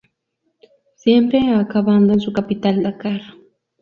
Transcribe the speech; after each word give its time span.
Siempre 0.95 1.53
acabando 1.53 2.13
en 2.13 2.21
su 2.21 2.33
capital, 2.33 2.81
Dakar. 2.81 3.21